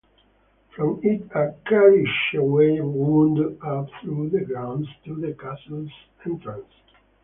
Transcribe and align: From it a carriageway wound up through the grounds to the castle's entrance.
From 0.75 0.99
it 1.03 1.29
a 1.35 1.53
carriageway 1.67 2.79
wound 2.79 3.59
up 3.61 3.87
through 4.01 4.31
the 4.31 4.41
grounds 4.41 4.87
to 5.05 5.13
the 5.13 5.33
castle's 5.33 5.91
entrance. 6.25 6.73